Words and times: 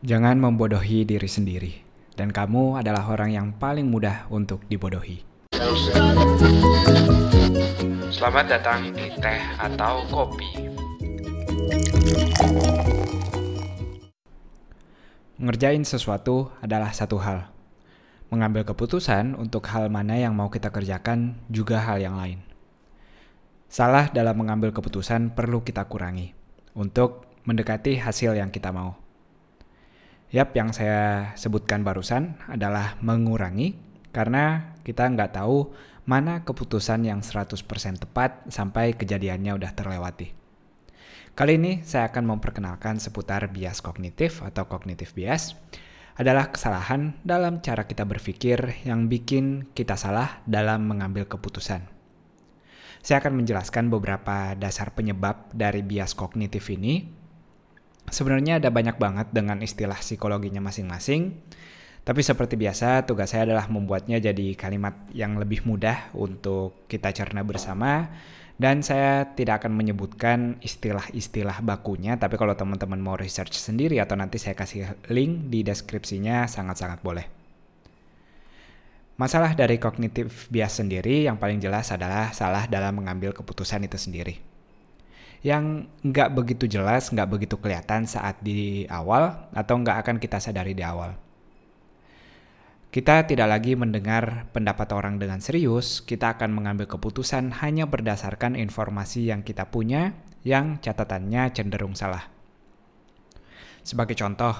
Jangan 0.00 0.40
membodohi 0.40 1.04
diri 1.04 1.28
sendiri, 1.28 1.76
dan 2.16 2.32
kamu 2.32 2.80
adalah 2.80 3.04
orang 3.12 3.36
yang 3.36 3.52
paling 3.52 3.84
mudah 3.84 4.24
untuk 4.32 4.64
dibodohi. 4.64 5.20
Selamat 8.08 8.48
datang 8.48 8.96
di 8.96 9.12
teh 9.20 9.40
atau 9.60 10.00
kopi. 10.08 10.48
Ngerjain 15.36 15.84
sesuatu 15.84 16.48
adalah 16.64 16.96
satu 16.96 17.20
hal. 17.20 17.52
Mengambil 18.32 18.64
keputusan 18.64 19.36
untuk 19.36 19.68
hal 19.68 19.92
mana 19.92 20.16
yang 20.16 20.32
mau 20.32 20.48
kita 20.48 20.72
kerjakan 20.72 21.36
juga 21.52 21.76
hal 21.76 22.00
yang 22.00 22.16
lain. 22.16 22.40
Salah 23.68 24.08
dalam 24.08 24.32
mengambil 24.40 24.72
keputusan 24.72 25.36
perlu 25.36 25.60
kita 25.60 25.84
kurangi 25.84 26.32
untuk 26.72 27.28
mendekati 27.44 28.00
hasil 28.00 28.32
yang 28.32 28.48
kita 28.48 28.72
mau. 28.72 29.09
Yap, 30.30 30.54
yang 30.54 30.70
saya 30.70 31.34
sebutkan 31.34 31.82
barusan 31.82 32.38
adalah 32.46 32.94
mengurangi 33.02 33.74
karena 34.14 34.78
kita 34.86 35.10
nggak 35.10 35.42
tahu 35.42 35.74
mana 36.06 36.46
keputusan 36.46 37.02
yang 37.02 37.18
100% 37.18 37.58
tepat 37.98 38.46
sampai 38.46 38.94
kejadiannya 38.94 39.58
udah 39.58 39.74
terlewati. 39.74 40.30
Kali 41.34 41.58
ini 41.58 41.82
saya 41.82 42.14
akan 42.14 42.30
memperkenalkan 42.38 43.02
seputar 43.02 43.50
bias 43.50 43.82
kognitif 43.82 44.38
atau 44.46 44.70
kognitif 44.70 45.18
bias 45.18 45.58
adalah 46.14 46.54
kesalahan 46.54 47.18
dalam 47.26 47.58
cara 47.58 47.90
kita 47.90 48.06
berpikir 48.06 48.86
yang 48.86 49.10
bikin 49.10 49.66
kita 49.74 49.98
salah 49.98 50.46
dalam 50.46 50.86
mengambil 50.86 51.26
keputusan. 51.26 51.90
Saya 53.02 53.18
akan 53.18 53.42
menjelaskan 53.42 53.90
beberapa 53.90 54.54
dasar 54.54 54.94
penyebab 54.94 55.50
dari 55.50 55.82
bias 55.82 56.14
kognitif 56.14 56.70
ini 56.70 57.19
Sebenarnya 58.10 58.58
ada 58.58 58.74
banyak 58.74 58.98
banget 58.98 59.30
dengan 59.30 59.62
istilah 59.62 59.96
psikologinya 59.96 60.58
masing-masing. 60.58 61.38
Tapi 62.02 62.26
seperti 62.26 62.58
biasa, 62.58 63.06
tugas 63.06 63.30
saya 63.30 63.46
adalah 63.46 63.70
membuatnya 63.70 64.18
jadi 64.18 64.58
kalimat 64.58 65.06
yang 65.14 65.38
lebih 65.38 65.62
mudah 65.62 66.10
untuk 66.18 66.90
kita 66.90 67.14
cerna 67.14 67.46
bersama. 67.46 68.10
Dan 68.60 68.84
saya 68.84 69.30
tidak 69.32 69.64
akan 69.64 69.72
menyebutkan 69.72 70.60
istilah-istilah 70.60 71.64
bakunya, 71.64 72.20
tapi 72.20 72.36
kalau 72.36 72.52
teman-teman 72.52 73.00
mau 73.00 73.16
research 73.16 73.56
sendiri 73.56 73.96
atau 74.02 74.20
nanti 74.20 74.36
saya 74.36 74.52
kasih 74.52 75.00
link 75.08 75.48
di 75.48 75.64
deskripsinya 75.64 76.44
sangat-sangat 76.44 77.00
boleh. 77.00 77.24
Masalah 79.16 79.56
dari 79.56 79.80
kognitif 79.80 80.50
bias 80.52 80.82
sendiri 80.82 81.24
yang 81.24 81.40
paling 81.40 81.56
jelas 81.56 81.88
adalah 81.88 82.36
salah 82.36 82.68
dalam 82.68 83.00
mengambil 83.00 83.32
keputusan 83.32 83.84
itu 83.84 83.96
sendiri 83.96 84.49
yang 85.40 85.88
nggak 86.04 86.36
begitu 86.36 86.68
jelas, 86.68 87.08
nggak 87.08 87.28
begitu 87.28 87.56
kelihatan 87.56 88.04
saat 88.04 88.36
di 88.44 88.84
awal 88.92 89.48
atau 89.56 89.74
nggak 89.80 89.96
akan 90.04 90.16
kita 90.20 90.36
sadari 90.36 90.76
di 90.76 90.84
awal. 90.84 91.16
Kita 92.90 93.22
tidak 93.22 93.46
lagi 93.46 93.78
mendengar 93.78 94.50
pendapat 94.50 94.90
orang 94.90 95.22
dengan 95.22 95.38
serius, 95.38 96.02
kita 96.02 96.34
akan 96.34 96.50
mengambil 96.50 96.90
keputusan 96.90 97.62
hanya 97.62 97.86
berdasarkan 97.86 98.58
informasi 98.58 99.30
yang 99.30 99.46
kita 99.46 99.70
punya 99.70 100.18
yang 100.42 100.82
catatannya 100.82 101.54
cenderung 101.54 101.94
salah. 101.94 102.26
Sebagai 103.86 104.18
contoh, 104.18 104.52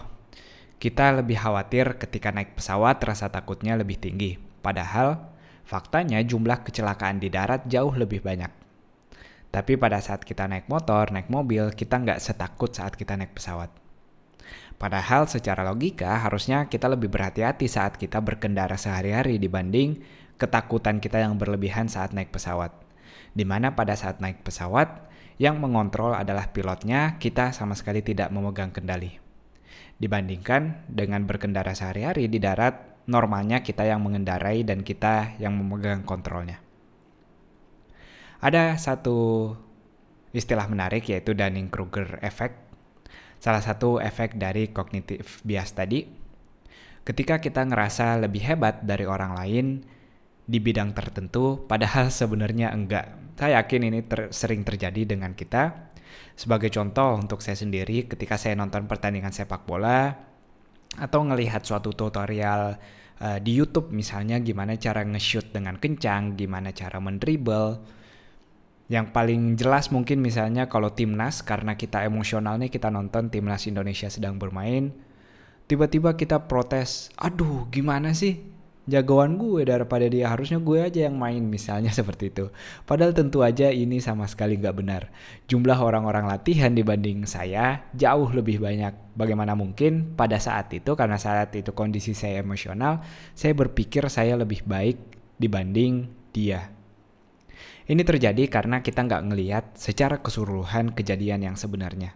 kita 0.78 1.20
lebih 1.20 1.42
khawatir 1.42 1.98
ketika 1.98 2.30
naik 2.30 2.54
pesawat 2.54 3.02
rasa 3.02 3.28
takutnya 3.28 3.74
lebih 3.74 3.98
tinggi, 3.98 4.38
padahal 4.62 5.18
faktanya 5.66 6.22
jumlah 6.22 6.62
kecelakaan 6.62 7.18
di 7.18 7.28
darat 7.28 7.66
jauh 7.66 7.92
lebih 7.92 8.22
banyak. 8.22 8.59
Tapi 9.50 9.74
pada 9.74 9.98
saat 9.98 10.22
kita 10.22 10.46
naik 10.46 10.70
motor, 10.70 11.10
naik 11.10 11.26
mobil, 11.26 11.74
kita 11.74 11.98
nggak 11.98 12.22
setakut 12.22 12.70
saat 12.70 12.94
kita 12.94 13.18
naik 13.18 13.34
pesawat. 13.34 13.74
Padahal 14.80 15.28
secara 15.28 15.66
logika 15.66 16.22
harusnya 16.24 16.70
kita 16.70 16.88
lebih 16.88 17.12
berhati-hati 17.12 17.68
saat 17.68 18.00
kita 18.00 18.22
berkendara 18.24 18.80
sehari-hari 18.80 19.36
dibanding 19.36 20.00
ketakutan 20.40 21.02
kita 21.04 21.20
yang 21.20 21.36
berlebihan 21.36 21.90
saat 21.90 22.16
naik 22.16 22.32
pesawat. 22.32 22.72
Di 23.36 23.44
mana 23.44 23.76
pada 23.76 23.92
saat 23.92 24.24
naik 24.24 24.40
pesawat, 24.40 25.10
yang 25.36 25.60
mengontrol 25.60 26.16
adalah 26.16 26.48
pilotnya, 26.52 27.20
kita 27.20 27.52
sama 27.52 27.76
sekali 27.76 28.00
tidak 28.00 28.32
memegang 28.32 28.72
kendali. 28.72 29.20
Dibandingkan 30.00 30.88
dengan 30.88 31.28
berkendara 31.28 31.76
sehari-hari 31.76 32.28
di 32.28 32.40
darat, 32.40 33.04
normalnya 33.04 33.60
kita 33.60 33.84
yang 33.84 34.00
mengendarai 34.00 34.64
dan 34.64 34.80
kita 34.80 35.36
yang 35.36 35.56
memegang 35.56 36.04
kontrolnya. 36.08 36.69
Ada 38.40 38.80
satu 38.80 39.52
istilah 40.32 40.64
menarik 40.64 41.04
yaitu 41.12 41.36
Dunning-Kruger 41.36 42.24
effect. 42.24 42.56
Salah 43.40 43.60
satu 43.60 44.00
efek 44.00 44.36
dari 44.36 44.72
kognitif 44.72 45.44
bias 45.44 45.76
tadi. 45.76 46.04
Ketika 47.04 47.40
kita 47.40 47.64
ngerasa 47.64 48.20
lebih 48.20 48.44
hebat 48.44 48.84
dari 48.84 49.08
orang 49.08 49.32
lain 49.36 49.66
di 50.44 50.58
bidang 50.60 50.92
tertentu, 50.92 51.64
padahal 51.64 52.12
sebenarnya 52.12 52.72
enggak. 52.72 53.16
Saya 53.40 53.64
yakin 53.64 53.88
ini 53.88 54.00
ter 54.04 54.28
sering 54.32 54.60
terjadi 54.64 55.08
dengan 55.08 55.32
kita. 55.32 55.92
Sebagai 56.36 56.68
contoh 56.68 57.16
untuk 57.16 57.40
saya 57.40 57.56
sendiri, 57.56 58.04
ketika 58.04 58.36
saya 58.36 58.56
nonton 58.56 58.84
pertandingan 58.84 59.32
sepak 59.32 59.64
bola 59.64 60.12
atau 60.96 61.20
ngelihat 61.24 61.64
suatu 61.64 61.96
tutorial 61.96 62.76
uh, 63.20 63.38
di 63.40 63.52
YouTube 63.56 63.94
misalnya 63.94 64.40
gimana 64.42 64.76
cara 64.76 65.04
nge-shoot 65.04 65.52
dengan 65.52 65.80
kencang, 65.80 66.36
gimana 66.36 66.72
cara 66.76 67.00
mendribble, 67.00 67.80
yang 68.90 69.14
paling 69.14 69.54
jelas 69.54 69.94
mungkin 69.94 70.18
misalnya 70.18 70.66
kalau 70.66 70.90
timnas 70.90 71.46
karena 71.46 71.78
kita 71.78 72.02
emosional 72.02 72.58
nih 72.58 72.74
kita 72.74 72.90
nonton 72.90 73.30
timnas 73.30 73.70
Indonesia 73.70 74.10
sedang 74.10 74.34
bermain 74.34 74.90
tiba-tiba 75.70 76.18
kita 76.18 76.50
protes 76.50 77.14
aduh 77.14 77.70
gimana 77.70 78.10
sih 78.10 78.50
jagoan 78.90 79.38
gue 79.38 79.62
daripada 79.62 80.10
dia? 80.10 80.26
Harusnya 80.26 80.58
gue 80.58 80.82
aja 80.82 81.06
yang 81.06 81.14
main 81.14 81.38
misalnya 81.46 81.94
seperti 81.98 82.34
itu. 82.34 82.50
Padahal 82.82 83.14
tentu 83.14 83.46
aja 83.46 83.70
ini 83.70 84.02
sama 84.02 84.26
sekali 84.26 84.58
nggak 84.58 84.74
benar. 84.74 85.14
Jumlah 85.46 85.78
orang-orang 85.78 86.26
latihan 86.26 86.74
dibanding 86.74 87.22
saya 87.30 87.86
jauh 87.94 88.26
lebih 88.34 88.58
banyak. 88.58 89.14
Bagaimana 89.14 89.54
mungkin 89.54 90.18
pada 90.18 90.42
saat 90.42 90.74
itu 90.74 90.98
karena 90.98 91.20
saat 91.20 91.54
itu 91.54 91.70
kondisi 91.70 92.16
saya 92.16 92.42
emosional 92.42 93.04
saya 93.36 93.52
berpikir 93.54 94.08
saya 94.10 94.34
lebih 94.34 94.64
baik 94.64 94.96
dibanding 95.36 96.08
dia 96.32 96.79
ini 97.90 98.06
terjadi 98.06 98.46
karena 98.46 98.84
kita 98.84 99.02
nggak 99.02 99.22
ngelihat 99.26 99.64
secara 99.74 100.22
keseluruhan 100.22 100.94
kejadian 100.94 101.42
yang 101.42 101.56
sebenarnya. 101.58 102.14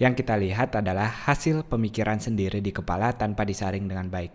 Yang 0.00 0.24
kita 0.24 0.34
lihat 0.40 0.74
adalah 0.74 1.06
hasil 1.06 1.68
pemikiran 1.68 2.18
sendiri 2.18 2.64
di 2.64 2.72
kepala 2.72 3.12
tanpa 3.14 3.44
disaring 3.44 3.84
dengan 3.84 4.08
baik. 4.08 4.32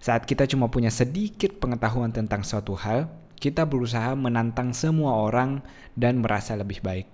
Saat 0.00 0.28
kita 0.28 0.44
cuma 0.48 0.68
punya 0.68 0.92
sedikit 0.92 1.60
pengetahuan 1.60 2.12
tentang 2.12 2.44
suatu 2.44 2.76
hal, 2.76 3.08
kita 3.40 3.64
berusaha 3.64 4.12
menantang 4.12 4.76
semua 4.76 5.16
orang 5.16 5.64
dan 5.96 6.20
merasa 6.20 6.54
lebih 6.54 6.84
baik. 6.84 7.08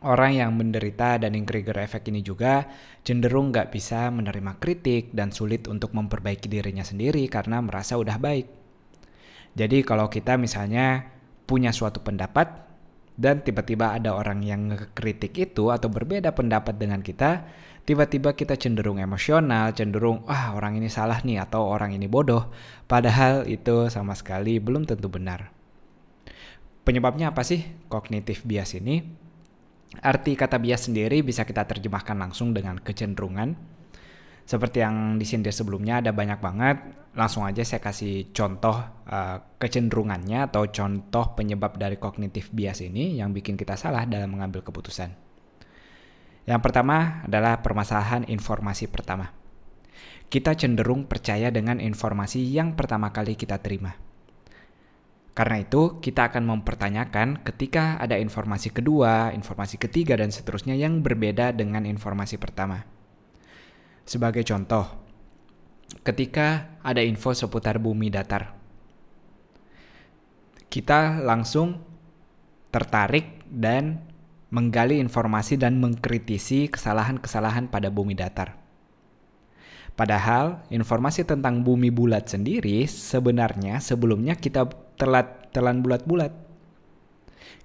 Orang 0.00 0.32
yang 0.32 0.56
menderita 0.56 1.20
dan 1.20 1.36
Krieger 1.44 1.76
effect 1.76 2.08
ini 2.08 2.24
juga 2.24 2.66
cenderung 3.04 3.52
nggak 3.52 3.68
bisa 3.68 4.08
menerima 4.08 4.56
kritik 4.56 5.12
dan 5.12 5.28
sulit 5.28 5.68
untuk 5.68 5.92
memperbaiki 5.92 6.48
dirinya 6.48 6.80
sendiri 6.82 7.24
karena 7.28 7.60
merasa 7.60 8.00
udah 8.00 8.16
baik. 8.16 8.59
Jadi 9.54 9.82
kalau 9.82 10.06
kita 10.06 10.38
misalnya 10.38 11.10
punya 11.46 11.74
suatu 11.74 11.98
pendapat 11.98 12.70
dan 13.20 13.42
tiba-tiba 13.44 13.92
ada 13.92 14.14
orang 14.16 14.40
yang 14.40 14.72
ngekritik 14.72 15.36
itu 15.36 15.68
atau 15.68 15.90
berbeda 15.92 16.32
pendapat 16.32 16.78
dengan 16.78 17.02
kita, 17.02 17.44
tiba-tiba 17.84 18.32
kita 18.32 18.56
cenderung 18.56 18.96
emosional, 18.96 19.74
cenderung 19.76 20.24
ah 20.30 20.54
orang 20.56 20.78
ini 20.78 20.88
salah 20.88 21.20
nih 21.20 21.42
atau 21.42 21.66
orang 21.66 21.92
ini 21.92 22.06
bodoh, 22.06 22.48
padahal 22.88 23.44
itu 23.44 23.90
sama 23.92 24.16
sekali 24.16 24.56
belum 24.62 24.88
tentu 24.88 25.10
benar. 25.12 25.52
Penyebabnya 26.80 27.34
apa 27.34 27.44
sih 27.44 27.60
kognitif 27.92 28.46
bias 28.46 28.72
ini? 28.78 29.04
Arti 30.00 30.38
kata 30.38 30.56
bias 30.62 30.86
sendiri 30.86 31.20
bisa 31.20 31.42
kita 31.42 31.66
terjemahkan 31.66 32.14
langsung 32.14 32.54
dengan 32.54 32.78
kecenderungan 32.78 33.79
seperti 34.50 34.82
yang 34.82 35.14
disindir 35.14 35.54
sebelumnya 35.54 36.02
ada 36.02 36.10
banyak 36.10 36.42
banget. 36.42 36.76
Langsung 37.14 37.46
aja 37.46 37.62
saya 37.62 37.78
kasih 37.78 38.34
contoh 38.34 38.74
uh, 39.06 39.38
kecenderungannya 39.62 40.50
atau 40.50 40.66
contoh 40.66 41.38
penyebab 41.38 41.78
dari 41.78 42.02
kognitif 42.02 42.50
bias 42.50 42.82
ini 42.82 43.22
yang 43.22 43.30
bikin 43.30 43.54
kita 43.54 43.78
salah 43.78 44.10
dalam 44.10 44.34
mengambil 44.34 44.66
keputusan. 44.66 45.14
Yang 46.50 46.60
pertama 46.66 47.22
adalah 47.22 47.62
permasalahan 47.62 48.26
informasi 48.26 48.90
pertama. 48.90 49.30
Kita 50.26 50.58
cenderung 50.58 51.06
percaya 51.06 51.54
dengan 51.54 51.78
informasi 51.78 52.42
yang 52.42 52.74
pertama 52.74 53.14
kali 53.14 53.38
kita 53.38 53.62
terima. 53.62 53.94
Karena 55.30 55.62
itu, 55.62 56.02
kita 56.02 56.26
akan 56.26 56.42
mempertanyakan 56.42 57.46
ketika 57.46 58.02
ada 58.02 58.18
informasi 58.18 58.74
kedua, 58.74 59.30
informasi 59.30 59.78
ketiga, 59.78 60.18
dan 60.18 60.34
seterusnya 60.34 60.74
yang 60.74 61.06
berbeda 61.06 61.54
dengan 61.54 61.86
informasi 61.86 62.34
pertama. 62.34 62.99
Sebagai 64.10 64.42
contoh, 64.42 64.90
ketika 66.02 66.74
ada 66.82 66.98
info 66.98 67.30
seputar 67.30 67.78
bumi 67.78 68.10
datar, 68.10 68.58
kita 70.66 71.22
langsung 71.22 71.78
tertarik 72.74 73.46
dan 73.46 74.02
menggali 74.50 74.98
informasi 74.98 75.54
dan 75.54 75.78
mengkritisi 75.78 76.66
kesalahan-kesalahan 76.66 77.70
pada 77.70 77.86
bumi 77.86 78.18
datar. 78.18 78.58
Padahal 79.94 80.66
informasi 80.74 81.22
tentang 81.22 81.62
bumi 81.62 81.94
bulat 81.94 82.26
sendiri 82.26 82.90
sebenarnya 82.90 83.78
sebelumnya 83.78 84.34
kita 84.34 84.66
telat 84.98 85.54
telan 85.54 85.86
bulat-bulat. 85.86 86.34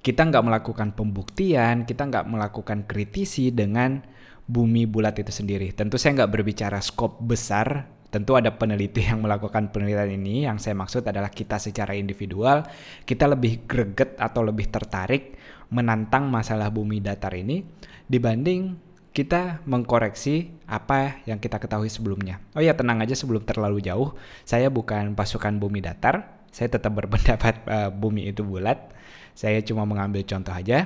Kita 0.05 0.21
nggak 0.29 0.45
melakukan 0.45 0.93
pembuktian, 0.93 1.89
kita 1.89 2.05
nggak 2.05 2.29
melakukan 2.29 2.85
kritisi 2.85 3.49
dengan 3.49 4.13
bumi 4.45 4.85
bulat 4.85 5.17
itu 5.17 5.33
sendiri. 5.33 5.73
Tentu 5.73 5.97
saya 5.97 6.23
nggak 6.23 6.31
berbicara 6.31 6.77
skop 6.81 7.17
besar, 7.21 7.89
tentu 8.13 8.37
ada 8.37 8.53
peneliti 8.53 9.05
yang 9.05 9.25
melakukan 9.25 9.73
penelitian 9.73 10.21
ini. 10.21 10.45
Yang 10.45 10.69
saya 10.69 10.75
maksud 10.77 11.01
adalah 11.05 11.33
kita 11.33 11.57
secara 11.57 11.97
individual, 11.97 12.65
kita 13.03 13.25
lebih 13.25 13.65
greget 13.65 14.17
atau 14.17 14.45
lebih 14.45 14.69
tertarik 14.69 15.37
menantang 15.73 16.29
masalah 16.29 16.69
bumi 16.69 17.01
datar 17.01 17.33
ini 17.33 17.65
dibanding 18.05 18.77
kita 19.15 19.63
mengkoreksi 19.63 20.51
apa 20.67 21.23
yang 21.23 21.39
kita 21.39 21.55
ketahui 21.55 21.87
sebelumnya. 21.87 22.43
Oh 22.51 22.59
ya, 22.59 22.75
tenang 22.75 22.99
aja 22.99 23.15
sebelum 23.15 23.47
terlalu 23.47 23.79
jauh, 23.79 24.11
saya 24.43 24.67
bukan 24.67 25.15
pasukan 25.15 25.55
bumi 25.55 25.79
datar. 25.79 26.43
Saya 26.51 26.67
tetap 26.67 26.91
berpendapat 26.91 27.63
uh, 27.65 27.89
bumi 28.03 28.27
itu 28.27 28.43
bulat. 28.43 28.91
Saya 29.31 29.63
cuma 29.63 29.87
mengambil 29.87 30.27
contoh 30.27 30.51
aja. 30.51 30.83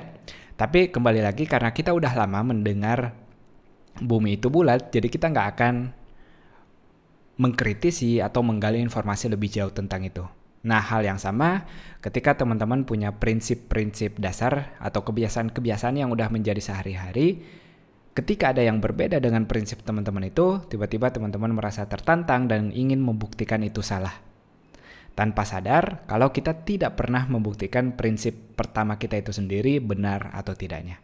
Tapi 0.54 0.94
kembali 0.94 1.26
lagi 1.26 1.42
karena 1.50 1.74
kita 1.74 1.90
udah 1.90 2.14
lama 2.14 2.54
mendengar 2.54 3.18
bumi 3.98 4.38
itu 4.38 4.46
bulat, 4.46 4.94
jadi 4.94 5.10
kita 5.10 5.34
nggak 5.34 5.48
akan 5.58 5.74
mengkritisi 7.40 8.20
atau 8.20 8.44
menggali 8.44 8.78
informasi 8.84 9.32
lebih 9.32 9.48
jauh 9.48 9.72
tentang 9.72 10.04
itu. 10.04 10.22
Nah, 10.60 10.84
hal 10.84 11.00
yang 11.00 11.16
sama 11.16 11.64
ketika 12.04 12.36
teman-teman 12.36 12.84
punya 12.84 13.16
prinsip-prinsip 13.16 14.20
dasar 14.20 14.76
atau 14.76 15.00
kebiasaan-kebiasaan 15.00 15.96
yang 16.04 16.12
udah 16.12 16.28
menjadi 16.28 16.60
sehari-hari, 16.60 17.40
ketika 18.12 18.52
ada 18.52 18.60
yang 18.60 18.76
berbeda 18.84 19.16
dengan 19.24 19.48
prinsip 19.48 19.80
teman-teman 19.80 20.28
itu, 20.28 20.60
tiba-tiba 20.68 21.08
teman-teman 21.08 21.56
merasa 21.56 21.88
tertantang 21.88 22.44
dan 22.44 22.76
ingin 22.76 23.00
membuktikan 23.00 23.64
itu 23.64 23.80
salah. 23.80 24.20
Tanpa 25.16 25.48
sadar 25.48 26.04
kalau 26.04 26.28
kita 26.28 26.60
tidak 26.68 27.00
pernah 27.00 27.24
membuktikan 27.24 27.96
prinsip 27.96 28.52
pertama 28.52 29.00
kita 29.00 29.16
itu 29.16 29.32
sendiri 29.32 29.80
benar 29.80 30.28
atau 30.36 30.52
tidaknya. 30.52 31.00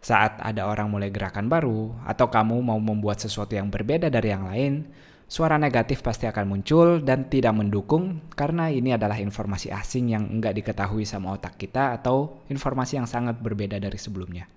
Saat 0.00 0.40
ada 0.40 0.64
orang 0.64 0.88
mulai 0.88 1.12
gerakan 1.12 1.52
baru, 1.52 1.92
atau 2.08 2.32
kamu 2.32 2.56
mau 2.64 2.80
membuat 2.80 3.20
sesuatu 3.20 3.52
yang 3.52 3.68
berbeda 3.68 4.08
dari 4.08 4.32
yang 4.32 4.48
lain, 4.48 4.88
suara 5.28 5.60
negatif 5.60 6.00
pasti 6.00 6.24
akan 6.24 6.48
muncul 6.48 7.04
dan 7.04 7.28
tidak 7.28 7.52
mendukung 7.52 8.32
karena 8.32 8.72
ini 8.72 8.96
adalah 8.96 9.20
informasi 9.20 9.68
asing 9.68 10.10
yang 10.16 10.24
enggak 10.26 10.56
diketahui 10.56 11.04
sama 11.04 11.36
otak 11.36 11.60
kita 11.60 12.00
atau 12.00 12.42
informasi 12.48 12.96
yang 12.96 13.04
sangat 13.04 13.38
berbeda 13.44 13.76
dari 13.76 14.00
sebelumnya. 14.00 14.48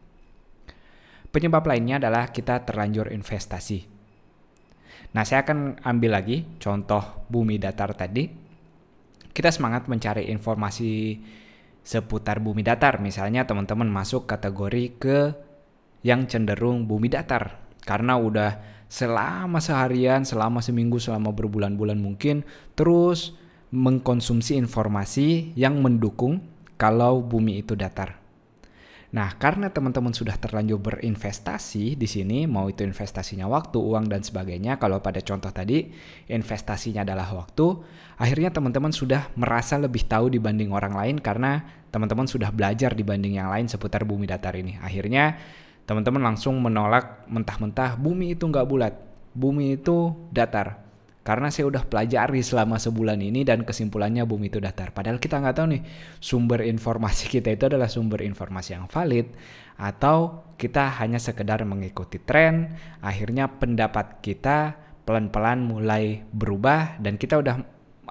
Penyebab 1.27 1.67
lainnya 1.67 1.99
adalah 1.99 2.31
kita 2.31 2.63
terlanjur 2.63 3.11
investasi. 3.11 3.85
Nah, 5.13 5.27
saya 5.27 5.45
akan 5.45 5.81
ambil 5.83 6.17
lagi 6.17 6.45
contoh 6.57 7.27
bumi 7.27 7.59
datar 7.59 7.91
tadi. 7.93 8.25
Kita 9.33 9.49
semangat 9.49 9.89
mencari 9.89 10.29
informasi 10.29 11.17
seputar 11.83 12.39
bumi 12.39 12.63
datar. 12.63 13.03
Misalnya 13.03 13.43
teman-teman 13.43 13.91
masuk 13.91 14.25
kategori 14.25 14.85
ke 14.97 15.17
yang 16.01 16.25
cenderung 16.31 16.87
bumi 16.87 17.11
datar. 17.11 17.59
Karena 17.83 18.15
udah 18.15 18.63
selama 18.87 19.59
seharian, 19.59 20.23
selama 20.23 20.63
seminggu, 20.63 20.97
selama 20.97 21.35
berbulan-bulan 21.35 21.99
mungkin 21.99 22.47
terus 22.73 23.35
mengkonsumsi 23.73 24.55
informasi 24.55 25.51
yang 25.59 25.83
mendukung 25.83 26.39
kalau 26.79 27.19
bumi 27.19 27.59
itu 27.59 27.75
datar. 27.75 28.22
Nah, 29.13 29.29
karena 29.37 29.69
teman-teman 29.69 30.09
sudah 30.09 30.33
terlanjur 30.41 30.81
berinvestasi 30.81 31.93
di 31.93 32.07
sini, 32.09 32.49
mau 32.49 32.65
itu 32.65 32.81
investasinya 32.81 33.45
waktu, 33.45 33.77
uang, 33.77 34.09
dan 34.09 34.25
sebagainya, 34.25 34.81
kalau 34.81 35.05
pada 35.05 35.21
contoh 35.21 35.53
tadi, 35.53 35.85
investasinya 36.33 37.05
adalah 37.05 37.29
waktu, 37.37 37.77
akhirnya 38.17 38.49
teman-teman 38.49 38.89
sudah 38.89 39.29
merasa 39.37 39.77
lebih 39.77 40.09
tahu 40.09 40.33
dibanding 40.33 40.73
orang 40.73 40.97
lain 40.97 41.21
karena 41.21 41.61
teman-teman 41.93 42.25
sudah 42.25 42.49
belajar 42.49 42.97
dibanding 42.97 43.37
yang 43.37 43.53
lain 43.53 43.69
seputar 43.69 44.01
bumi 44.01 44.25
datar 44.25 44.57
ini. 44.57 44.81
Akhirnya, 44.81 45.37
teman-teman 45.85 46.33
langsung 46.33 46.57
menolak 46.57 47.29
mentah-mentah 47.29 48.01
bumi 48.01 48.33
itu 48.33 48.49
nggak 48.49 48.65
bulat, 48.65 48.97
bumi 49.37 49.77
itu 49.77 50.09
datar. 50.33 50.81
Karena 51.23 51.47
saya 51.47 51.71
udah 51.71 51.87
pelajari 51.87 52.43
selama 52.43 52.75
sebulan 52.75 53.15
ini 53.23 53.47
dan 53.47 53.63
kesimpulannya 53.63 54.27
bumi 54.27 54.51
itu 54.51 54.59
datar. 54.59 54.91
Padahal 54.91 55.23
kita 55.23 55.39
nggak 55.39 55.55
tahu 55.55 55.67
nih 55.71 55.81
sumber 56.19 56.67
informasi 56.67 57.27
kita 57.39 57.55
itu 57.55 57.71
adalah 57.71 57.87
sumber 57.87 58.19
informasi 58.27 58.75
yang 58.75 58.91
valid 58.91 59.31
atau 59.79 60.43
kita 60.59 60.99
hanya 60.99 61.23
sekedar 61.23 61.63
mengikuti 61.63 62.19
tren. 62.19 62.75
Akhirnya 62.99 63.47
pendapat 63.47 64.19
kita 64.19 64.75
pelan-pelan 65.07 65.63
mulai 65.63 66.27
berubah 66.27 66.99
dan 66.99 67.15
kita 67.15 67.39
udah 67.39 67.55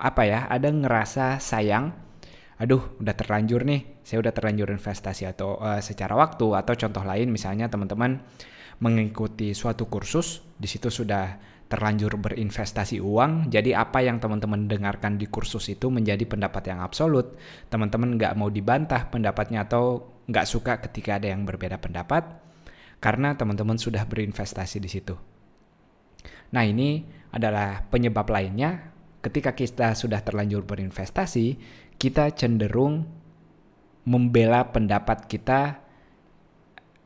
apa 0.00 0.23
ya 0.25 0.49
ada 0.49 0.73
ngerasa 0.73 1.37
sayang. 1.37 1.93
Aduh, 2.65 2.97
udah 2.97 3.12
terlanjur 3.12 3.69
nih. 3.69 4.00
Saya 4.00 4.25
udah 4.25 4.32
terlanjur 4.32 4.73
investasi 4.73 5.29
atau 5.29 5.61
uh, 5.61 5.85
secara 5.85 6.17
waktu 6.17 6.49
atau 6.56 6.73
contoh 6.73 7.05
lain 7.05 7.29
misalnya 7.29 7.69
teman-teman 7.69 8.25
mengikuti 8.82 9.53
suatu 9.53 9.87
kursus 9.87 10.43
di 10.56 10.67
situ 10.67 10.91
sudah 10.91 11.38
terlanjur 11.73 12.21
berinvestasi 12.21 13.01
uang, 13.01 13.49
jadi 13.49 13.81
apa 13.81 14.05
yang 14.05 14.21
teman-teman 14.21 14.69
dengarkan 14.69 15.17
di 15.17 15.25
kursus 15.25 15.73
itu 15.73 15.89
menjadi 15.89 16.29
pendapat 16.29 16.69
yang 16.69 16.85
absolut. 16.85 17.41
Teman-teman 17.73 18.21
nggak 18.21 18.37
mau 18.37 18.53
dibantah 18.53 19.09
pendapatnya 19.09 19.65
atau 19.65 20.13
nggak 20.29 20.45
suka 20.45 20.85
ketika 20.85 21.17
ada 21.17 21.33
yang 21.33 21.49
berbeda 21.49 21.81
pendapat, 21.81 22.29
karena 23.01 23.33
teman-teman 23.41 23.81
sudah 23.81 24.05
berinvestasi 24.05 24.77
di 24.85 24.91
situ. 24.93 25.17
Nah 26.53 26.69
ini 26.69 27.09
adalah 27.33 27.89
penyebab 27.89 28.29
lainnya 28.29 28.93
ketika 29.25 29.57
kita 29.57 29.97
sudah 29.97 30.21
terlanjur 30.21 30.69
berinvestasi, 30.69 31.57
kita 31.97 32.37
cenderung 32.37 33.09
membela 34.05 34.69
pendapat 34.69 35.25
kita 35.25 35.81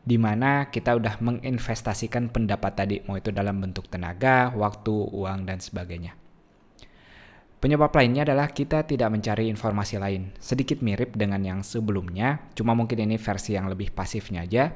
di 0.07 0.23
mana 0.23 0.71
kita 0.71 0.95
udah 0.95 1.19
menginvestasikan 1.19 2.31
pendapat 2.31 2.73
tadi, 2.79 2.97
mau 3.11 3.19
itu 3.19 3.35
dalam 3.35 3.59
bentuk 3.59 3.91
tenaga, 3.91 4.55
waktu, 4.55 4.95
uang, 4.95 5.51
dan 5.51 5.59
sebagainya. 5.59 6.15
Penyebab 7.59 7.91
lainnya 7.91 8.23
adalah 8.23 8.55
kita 8.55 8.87
tidak 8.87 9.11
mencari 9.11 9.51
informasi 9.51 9.99
lain. 9.99 10.31
Sedikit 10.39 10.79
mirip 10.79 11.19
dengan 11.19 11.43
yang 11.43 11.61
sebelumnya, 11.67 12.39
cuma 12.55 12.79
mungkin 12.79 13.03
ini 13.03 13.19
versi 13.19 13.59
yang 13.59 13.67
lebih 13.67 13.91
pasifnya 13.91 14.47
aja. 14.47 14.71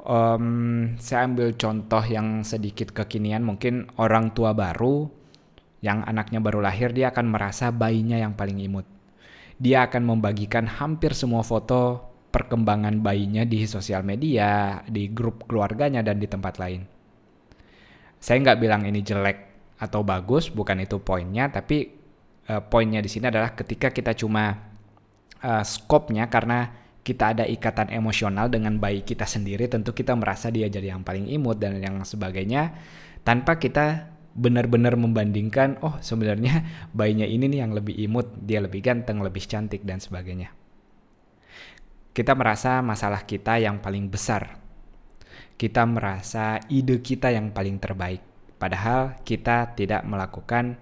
Um, 0.00 0.94
saya 1.02 1.26
ambil 1.26 1.58
contoh 1.58 2.06
yang 2.06 2.46
sedikit 2.46 2.94
kekinian, 2.94 3.42
mungkin 3.42 3.90
orang 3.98 4.30
tua 4.30 4.54
baru 4.54 5.10
yang 5.82 6.06
anaknya 6.06 6.38
baru 6.38 6.62
lahir, 6.62 6.94
dia 6.94 7.10
akan 7.10 7.26
merasa 7.26 7.74
bayinya 7.74 8.22
yang 8.22 8.38
paling 8.38 8.62
imut. 8.62 8.86
Dia 9.58 9.90
akan 9.90 10.06
membagikan 10.06 10.70
hampir 10.70 11.10
semua 11.18 11.42
foto 11.42 12.09
perkembangan 12.30 13.02
bayinya 13.02 13.42
di 13.42 13.66
sosial 13.66 14.06
media, 14.06 14.80
di 14.86 15.10
grup 15.10 15.50
keluarganya, 15.50 16.00
dan 16.00 16.22
di 16.22 16.30
tempat 16.30 16.62
lain. 16.62 16.86
Saya 18.22 18.38
nggak 18.40 18.58
bilang 18.62 18.86
ini 18.86 19.02
jelek 19.02 19.38
atau 19.82 20.06
bagus, 20.06 20.48
bukan 20.48 20.78
itu 20.86 21.02
poinnya, 21.02 21.50
tapi 21.50 21.90
uh, 22.46 22.62
poinnya 22.62 23.02
di 23.02 23.10
sini 23.10 23.26
adalah 23.26 23.58
ketika 23.58 23.90
kita 23.90 24.14
cuma 24.14 24.54
uh, 25.42 25.64
skopnya 25.66 26.30
karena 26.30 26.70
kita 27.00 27.34
ada 27.34 27.44
ikatan 27.48 27.90
emosional 27.90 28.46
dengan 28.46 28.78
bayi 28.78 29.02
kita 29.02 29.26
sendiri, 29.26 29.66
tentu 29.66 29.90
kita 29.90 30.14
merasa 30.14 30.52
dia 30.54 30.70
jadi 30.70 30.94
yang 30.94 31.02
paling 31.02 31.26
imut 31.26 31.58
dan 31.58 31.82
yang 31.82 32.06
sebagainya, 32.06 32.76
tanpa 33.26 33.58
kita 33.58 34.06
benar-benar 34.36 34.94
membandingkan, 34.94 35.82
oh 35.82 35.98
sebenarnya 35.98 36.62
bayinya 36.98 37.26
ini 37.26 37.50
nih 37.50 37.66
yang 37.66 37.72
lebih 37.74 37.96
imut, 37.98 38.38
dia 38.44 38.62
lebih 38.62 38.84
ganteng, 38.84 39.18
lebih 39.24 39.42
cantik 39.48 39.82
dan 39.82 39.98
sebagainya 39.98 40.59
kita 42.10 42.34
merasa 42.34 42.82
masalah 42.82 43.22
kita 43.22 43.62
yang 43.62 43.78
paling 43.78 44.10
besar. 44.10 44.58
Kita 45.54 45.86
merasa 45.86 46.58
ide 46.66 46.98
kita 46.98 47.30
yang 47.30 47.54
paling 47.54 47.78
terbaik. 47.78 48.22
Padahal 48.58 49.20
kita 49.22 49.72
tidak 49.78 50.02
melakukan 50.04 50.80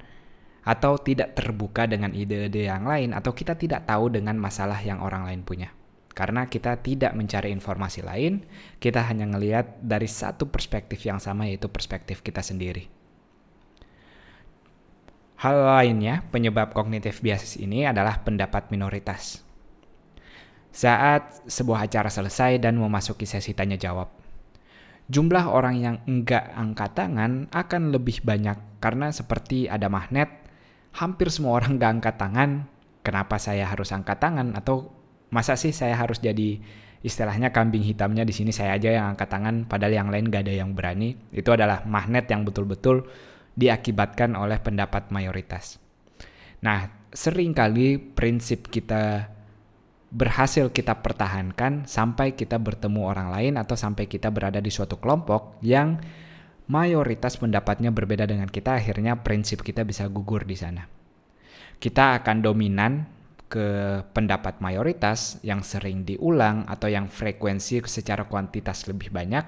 atau 0.65 0.97
tidak 1.01 1.37
terbuka 1.37 1.85
dengan 1.89 2.13
ide-ide 2.13 2.69
yang 2.69 2.85
lain 2.85 3.13
atau 3.17 3.33
kita 3.33 3.57
tidak 3.57 3.89
tahu 3.89 4.13
dengan 4.13 4.41
masalah 4.41 4.81
yang 4.81 5.05
orang 5.05 5.29
lain 5.29 5.45
punya. 5.45 5.71
Karena 6.17 6.51
kita 6.51 6.81
tidak 6.83 7.15
mencari 7.15 7.55
informasi 7.55 8.03
lain, 8.03 8.43
kita 8.83 9.07
hanya 9.07 9.29
melihat 9.31 9.79
dari 9.79 10.11
satu 10.11 10.51
perspektif 10.51 10.99
yang 11.07 11.23
sama 11.23 11.47
yaitu 11.47 11.71
perspektif 11.71 12.25
kita 12.27 12.43
sendiri. 12.43 12.91
Hal 15.39 15.55
lainnya, 15.55 16.27
penyebab 16.35 16.75
kognitif 16.75 17.23
bias 17.23 17.55
ini 17.63 17.87
adalah 17.87 18.19
pendapat 18.27 18.75
minoritas 18.75 19.47
saat 20.71 21.45
sebuah 21.49 21.89
acara 21.89 22.13
selesai 22.13 22.61
dan 22.61 22.77
memasuki 22.79 23.25
sesi 23.25 23.57
tanya 23.57 23.75
jawab. 23.81 24.13
Jumlah 25.09 25.49
orang 25.49 25.77
yang 25.81 25.97
enggak 26.05 26.53
angkat 26.53 26.93
tangan 26.93 27.49
akan 27.49 27.83
lebih 27.97 28.21
banyak 28.21 28.79
karena 28.79 29.09
seperti 29.09 29.65
ada 29.65 29.89
magnet, 29.89 30.29
hampir 30.93 31.33
semua 31.33 31.57
orang 31.57 31.81
enggak 31.81 31.93
angkat 31.97 32.15
tangan. 32.21 32.51
Kenapa 33.01 33.41
saya 33.41 33.65
harus 33.65 33.89
angkat 33.89 34.21
tangan 34.21 34.53
atau 34.53 34.93
masa 35.33 35.57
sih 35.57 35.73
saya 35.73 35.97
harus 35.97 36.21
jadi 36.21 36.61
istilahnya 37.01 37.55
kambing 37.55 37.85
hitamnya 37.87 38.27
di 38.27 38.35
sini 38.35 38.53
saya 38.53 38.77
aja 38.77 38.91
yang 38.91 39.17
angkat 39.17 39.31
tangan 39.31 39.65
padahal 39.65 39.95
yang 39.95 40.09
lain 40.11 40.29
gak 40.35 40.45
ada 40.45 40.55
yang 40.67 40.75
berani 40.75 41.15
itu 41.31 41.47
adalah 41.55 41.87
magnet 41.87 42.27
yang 42.27 42.43
betul-betul 42.43 43.07
diakibatkan 43.55 44.35
oleh 44.35 44.59
pendapat 44.59 45.11
mayoritas. 45.15 45.79
Nah, 46.63 46.91
sering 47.15 47.55
kali 47.55 47.99
prinsip 47.99 48.67
kita 48.67 49.31
berhasil 50.09 50.73
kita 50.73 51.05
pertahankan 51.05 51.85
sampai 51.85 52.33
kita 52.33 52.57
bertemu 52.57 53.01
orang 53.05 53.29
lain 53.29 53.55
atau 53.61 53.77
sampai 53.77 54.09
kita 54.09 54.33
berada 54.33 54.57
di 54.59 54.73
suatu 54.73 54.97
kelompok 54.97 55.61
yang 55.61 56.01
mayoritas 56.69 57.37
pendapatnya 57.37 57.93
berbeda 57.93 58.29
dengan 58.29 58.49
kita, 58.49 58.77
akhirnya 58.77 59.21
prinsip 59.21 59.61
kita 59.65 59.85
bisa 59.85 60.09
gugur 60.09 60.45
di 60.45 60.57
sana. 60.57 60.85
Kita 61.81 62.21
akan 62.21 62.37
dominan 62.45 62.93
ke 63.49 64.01
pendapat 64.13 64.61
mayoritas 64.61 65.41
yang 65.41 65.65
sering 65.65 66.05
diulang 66.05 66.69
atau 66.69 66.93
yang 66.93 67.09
frekuensi 67.09 67.81
secara 67.89 68.29
kuantitas 68.29 68.85
lebih 68.85 69.09
banyak. 69.09 69.45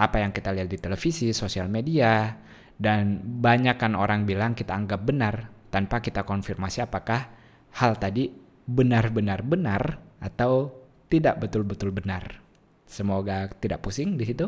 Apa 0.00 0.24
yang 0.24 0.32
kita 0.32 0.56
lihat 0.56 0.72
di 0.72 0.80
televisi, 0.80 1.28
sosial 1.36 1.68
media, 1.68 2.32
dan 2.80 3.20
banyakkan 3.20 3.92
orang 3.92 4.24
bilang 4.24 4.56
kita 4.56 4.72
anggap 4.72 5.04
benar 5.04 5.52
tanpa 5.68 6.00
kita 6.00 6.24
konfirmasi 6.24 6.80
apakah 6.80 7.28
hal 7.76 8.00
tadi 8.00 8.32
benar-benar 8.66 9.44
benar 9.44 10.00
atau 10.20 10.72
tidak 11.10 11.42
betul-betul 11.42 11.90
benar. 11.90 12.38
Semoga 12.86 13.50
tidak 13.58 13.82
pusing 13.82 14.18
di 14.18 14.24
situ. 14.26 14.46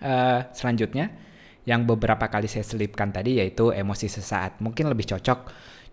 Uh, 0.00 0.40
selanjutnya, 0.54 1.12
yang 1.68 1.84
beberapa 1.84 2.26
kali 2.26 2.48
saya 2.48 2.64
selipkan 2.64 3.12
tadi 3.12 3.38
yaitu 3.38 3.70
emosi 3.70 4.08
sesaat. 4.08 4.58
Mungkin 4.64 4.88
lebih 4.88 5.06
cocok 5.14 5.38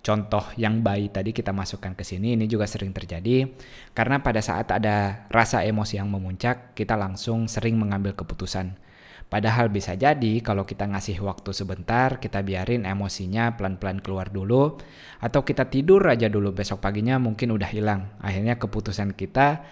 contoh 0.02 0.46
yang 0.56 0.80
baik 0.86 1.20
tadi 1.20 1.36
kita 1.36 1.52
masukkan 1.52 1.92
ke 1.98 2.06
sini 2.06 2.38
ini 2.38 2.46
juga 2.48 2.70
sering 2.70 2.94
terjadi 2.96 3.50
karena 3.92 4.22
pada 4.22 4.40
saat 4.40 4.70
ada 4.72 5.28
rasa 5.28 5.66
emosi 5.66 6.00
yang 6.00 6.08
memuncak 6.08 6.78
kita 6.78 6.96
langsung 6.96 7.52
sering 7.52 7.76
mengambil 7.76 8.16
keputusan. 8.16 8.87
Padahal 9.28 9.68
bisa 9.68 9.92
jadi 10.00 10.40
kalau 10.40 10.64
kita 10.64 10.88
ngasih 10.88 11.20
waktu 11.20 11.52
sebentar, 11.52 12.24
kita 12.24 12.40
biarin 12.48 12.88
emosinya 12.88 13.60
pelan-pelan 13.60 14.00
keluar 14.00 14.32
dulu 14.32 14.80
atau 15.20 15.44
kita 15.44 15.68
tidur 15.68 16.00
aja 16.08 16.32
dulu 16.32 16.56
besok 16.56 16.80
paginya 16.80 17.20
mungkin 17.20 17.52
udah 17.52 17.68
hilang. 17.68 18.16
Akhirnya 18.24 18.56
keputusan 18.56 19.20
kita 19.20 19.68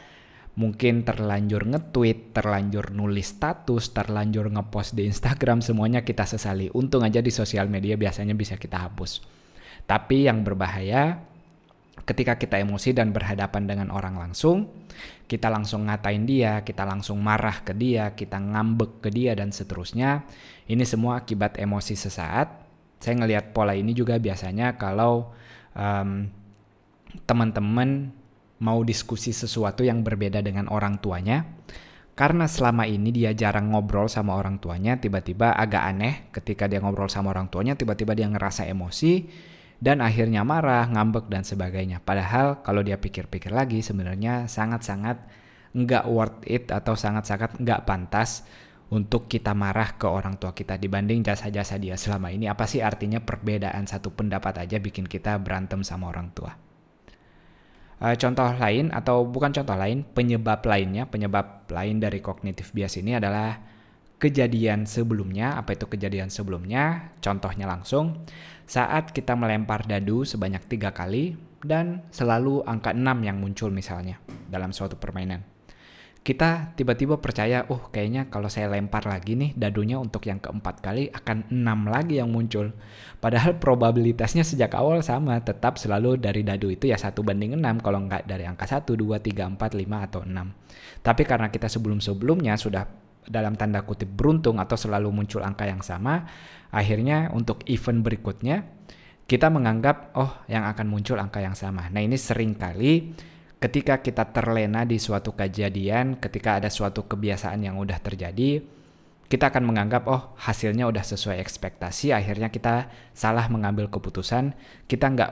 mungkin 0.59 1.07
terlanjur 1.07 1.71
nge-tweet, 1.71 2.35
terlanjur 2.35 2.91
nulis 2.91 3.31
status, 3.31 3.95
terlanjur 3.95 4.51
ngepost 4.51 4.91
di 4.91 5.07
Instagram 5.07 5.63
semuanya 5.63 6.03
kita 6.03 6.27
sesali. 6.27 6.67
Untung 6.75 7.07
aja 7.07 7.23
di 7.23 7.31
sosial 7.31 7.71
media 7.71 7.95
biasanya 7.95 8.35
bisa 8.35 8.59
kita 8.59 8.83
hapus. 8.83 9.23
Tapi 9.87 10.27
yang 10.27 10.43
berbahaya 10.43 11.34
ketika 12.03 12.35
kita 12.35 12.59
emosi 12.59 12.91
dan 12.91 13.15
berhadapan 13.15 13.63
dengan 13.63 13.87
orang 13.89 14.19
langsung, 14.19 14.67
kita 15.25 15.47
langsung 15.47 15.87
ngatain 15.87 16.27
dia, 16.27 16.61
kita 16.67 16.83
langsung 16.83 17.23
marah 17.23 17.63
ke 17.63 17.71
dia, 17.71 18.11
kita 18.11 18.35
ngambek 18.37 18.99
ke 18.99 19.09
dia 19.09 19.33
dan 19.33 19.55
seterusnya. 19.55 20.27
Ini 20.67 20.83
semua 20.83 21.23
akibat 21.23 21.55
emosi 21.55 21.95
sesaat. 21.95 22.67
Saya 22.99 23.23
ngelihat 23.23 23.55
pola 23.55 23.73
ini 23.73 23.95
juga 23.95 24.19
biasanya 24.19 24.75
kalau 24.75 25.31
um, 25.73 26.27
teman-teman 27.23 28.11
mau 28.59 28.83
diskusi 28.83 29.35
sesuatu 29.35 29.83
yang 29.83 30.03
berbeda 30.03 30.39
dengan 30.39 30.71
orang 30.71 30.99
tuanya, 31.03 31.43
karena 32.15 32.47
selama 32.47 32.87
ini 32.87 33.11
dia 33.11 33.35
jarang 33.35 33.75
ngobrol 33.75 34.07
sama 34.07 34.39
orang 34.39 34.63
tuanya, 34.63 34.95
tiba-tiba 34.95 35.51
agak 35.51 35.83
aneh 35.83 36.31
ketika 36.31 36.71
dia 36.71 36.79
ngobrol 36.79 37.11
sama 37.11 37.35
orang 37.35 37.51
tuanya, 37.51 37.75
tiba-tiba 37.75 38.15
dia 38.15 38.31
ngerasa 38.31 38.63
emosi, 38.71 39.27
dan 39.79 39.99
akhirnya 39.99 40.41
marah, 40.47 40.87
ngambek 40.87 41.27
dan 41.27 41.43
sebagainya. 41.43 41.99
Padahal 42.01 42.63
kalau 42.63 42.81
dia 42.81 42.95
pikir-pikir 42.95 43.51
lagi 43.51 43.83
sebenarnya 43.83 44.47
sangat-sangat 44.47 45.19
nggak 45.75 46.05
worth 46.07 46.39
it 46.47 46.71
atau 46.71 46.95
sangat-sangat 46.95 47.59
nggak 47.59 47.83
pantas 47.83 48.47
untuk 48.93 49.27
kita 49.27 49.51
marah 49.51 49.97
ke 49.97 50.07
orang 50.07 50.37
tua 50.39 50.55
kita 50.55 50.77
dibanding 50.77 51.25
jasa-jasa 51.25 51.75
dia 51.75 51.99
selama 51.99 52.31
ini. 52.31 52.47
Apa 52.47 52.69
sih 52.69 52.79
artinya 52.79 53.19
perbedaan 53.19 53.83
satu 53.89 54.13
pendapat 54.13 54.61
aja 54.61 54.77
bikin 54.79 55.09
kita 55.09 55.35
berantem 55.41 55.83
sama 55.83 56.07
orang 56.13 56.31
tua? 56.31 56.53
Uh, 57.95 58.15
contoh 58.19 58.51
lain 58.59 58.91
atau 58.91 59.23
bukan 59.23 59.55
contoh 59.55 59.75
lain, 59.75 60.03
penyebab 60.03 60.63
lainnya, 60.67 61.07
penyebab 61.07 61.67
lain 61.71 61.97
dari 61.97 62.19
kognitif 62.19 62.75
bias 62.75 62.99
ini 62.99 63.15
adalah 63.15 63.74
kejadian 64.17 64.87
sebelumnya. 64.87 65.59
Apa 65.59 65.75
itu 65.75 65.85
kejadian 65.85 66.31
sebelumnya? 66.31 67.15
Contohnya 67.19 67.67
langsung, 67.67 68.25
saat 68.65 69.13
kita 69.13 69.37
melempar 69.37 69.85
dadu 69.85 70.25
sebanyak 70.25 70.65
tiga 70.65 70.89
kali 70.95 71.37
dan 71.61 72.05
selalu 72.13 72.61
angka 72.65 72.93
6 72.93 73.01
yang 73.25 73.37
muncul 73.41 73.69
misalnya 73.73 74.21
dalam 74.49 74.69
suatu 74.69 74.97
permainan. 74.97 75.41
Kita 76.25 76.73
tiba-tiba 76.73 77.21
percaya, 77.21 77.69
oh 77.69 77.93
kayaknya 77.93 78.33
kalau 78.33 78.49
saya 78.49 78.65
lempar 78.65 79.05
lagi 79.05 79.37
nih 79.37 79.53
dadunya 79.53 80.01
untuk 80.01 80.25
yang 80.25 80.41
keempat 80.41 80.81
kali 80.81 81.13
akan 81.13 81.53
6 81.53 81.85
lagi 81.85 82.17
yang 82.17 82.33
muncul. 82.33 82.73
Padahal 83.21 83.61
probabilitasnya 83.61 84.41
sejak 84.41 84.73
awal 84.73 85.05
sama, 85.05 85.37
tetap 85.45 85.77
selalu 85.77 86.17
dari 86.17 86.41
dadu 86.41 86.73
itu 86.73 86.89
ya 86.89 86.97
satu 86.97 87.21
banding 87.21 87.53
6 87.61 87.85
kalau 87.85 88.01
nggak 88.09 88.25
dari 88.25 88.41
angka 88.49 88.65
1, 88.65 88.89
2, 88.97 89.21
3, 89.21 89.53
4, 89.53 89.77
5, 89.85 90.07
atau 90.09 90.25
6. 90.25 91.05
Tapi 91.05 91.23
karena 91.29 91.53
kita 91.53 91.69
sebelum-sebelumnya 91.69 92.57
sudah 92.57 93.04
dalam 93.25 93.57
tanda 93.59 93.81
kutip 93.83 94.09
beruntung 94.09 94.61
atau 94.61 94.77
selalu 94.77 95.09
muncul 95.11 95.41
angka 95.41 95.65
yang 95.65 95.81
sama, 95.81 96.25
Akhirnya 96.75 97.31
untuk 97.31 97.63
event 97.71 98.03
berikutnya 98.03 98.67
kita 99.25 99.47
menganggap 99.47 100.11
oh 100.19 100.43
yang 100.51 100.67
akan 100.67 100.91
muncul 100.91 101.15
angka 101.15 101.39
yang 101.39 101.55
sama. 101.55 101.87
Nah 101.87 102.03
ini 102.03 102.19
sering 102.19 102.51
kali 102.59 103.15
ketika 103.63 104.03
kita 104.03 104.27
terlena 104.35 104.83
di 104.83 104.99
suatu 104.99 105.31
kejadian, 105.31 106.19
ketika 106.19 106.59
ada 106.59 106.67
suatu 106.67 107.07
kebiasaan 107.07 107.63
yang 107.63 107.79
udah 107.79 107.95
terjadi, 108.03 108.59
kita 109.31 109.55
akan 109.55 109.63
menganggap 109.63 110.03
oh 110.11 110.35
hasilnya 110.35 110.85
udah 110.91 111.01
sesuai 111.01 111.39
ekspektasi, 111.39 112.11
akhirnya 112.11 112.51
kita 112.51 112.91
salah 113.15 113.47
mengambil 113.47 113.87
keputusan, 113.87 114.51
kita 114.85 115.15
nggak 115.15 115.31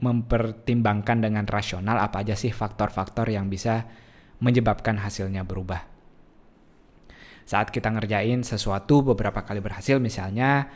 mempertimbangkan 0.00 1.20
dengan 1.20 1.44
rasional 1.44 2.00
apa 2.00 2.24
aja 2.24 2.32
sih 2.32 2.50
faktor-faktor 2.50 3.28
yang 3.28 3.52
bisa 3.52 3.84
menyebabkan 4.40 4.98
hasilnya 4.98 5.44
berubah 5.44 5.97
saat 7.48 7.72
kita 7.72 7.88
ngerjain 7.88 8.44
sesuatu 8.44 9.00
beberapa 9.00 9.40
kali 9.40 9.64
berhasil 9.64 9.96
misalnya 9.96 10.68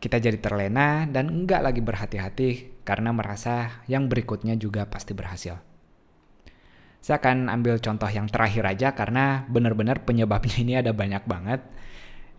kita 0.00 0.16
jadi 0.16 0.40
terlena 0.40 1.04
dan 1.04 1.28
enggak 1.28 1.60
lagi 1.60 1.84
berhati-hati 1.84 2.80
karena 2.88 3.12
merasa 3.12 3.84
yang 3.84 4.08
berikutnya 4.08 4.56
juga 4.56 4.88
pasti 4.88 5.12
berhasil. 5.12 5.60
Saya 7.04 7.20
akan 7.20 7.52
ambil 7.52 7.76
contoh 7.76 8.08
yang 8.08 8.24
terakhir 8.32 8.64
aja 8.64 8.96
karena 8.96 9.44
benar-benar 9.52 10.08
penyebabnya 10.08 10.56
ini 10.64 10.80
ada 10.80 10.96
banyak 10.96 11.28
banget. 11.28 11.60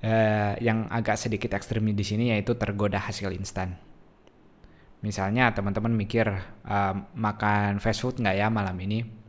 Uh, 0.02 0.58
yang 0.58 0.90
agak 0.90 1.14
sedikit 1.14 1.54
ekstrim 1.54 1.86
di 1.86 2.02
sini 2.02 2.34
yaitu 2.34 2.58
tergoda 2.58 2.98
hasil 2.98 3.30
instan. 3.38 3.78
Misalnya 5.06 5.54
teman-teman 5.54 5.94
mikir 5.94 6.26
uh, 6.66 6.96
makan 7.14 7.78
fast 7.78 8.02
food 8.02 8.18
nggak 8.18 8.34
ya 8.34 8.50
malam 8.50 8.74
ini? 8.82 9.21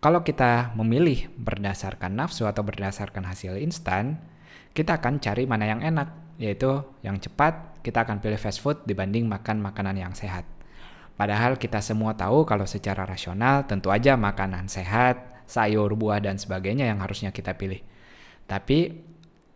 Kalau 0.00 0.24
kita 0.24 0.72
memilih 0.80 1.28
berdasarkan 1.36 2.16
nafsu 2.16 2.48
atau 2.48 2.64
berdasarkan 2.64 3.20
hasil 3.28 3.60
instan, 3.60 4.16
kita 4.72 4.96
akan 4.96 5.20
cari 5.20 5.44
mana 5.44 5.68
yang 5.68 5.84
enak, 5.84 6.08
yaitu 6.40 6.80
yang 7.04 7.20
cepat, 7.20 7.76
kita 7.84 8.08
akan 8.08 8.24
pilih 8.24 8.40
fast 8.40 8.64
food 8.64 8.80
dibanding 8.88 9.28
makan 9.28 9.60
makanan 9.60 10.00
yang 10.00 10.16
sehat. 10.16 10.48
Padahal 11.20 11.60
kita 11.60 11.84
semua 11.84 12.16
tahu 12.16 12.48
kalau 12.48 12.64
secara 12.64 13.04
rasional 13.04 13.68
tentu 13.68 13.92
aja 13.92 14.16
makanan 14.16 14.72
sehat, 14.72 15.44
sayur, 15.44 15.92
buah, 15.92 16.24
dan 16.24 16.40
sebagainya 16.40 16.88
yang 16.88 17.04
harusnya 17.04 17.28
kita 17.28 17.60
pilih. 17.60 17.84
Tapi 18.48 19.04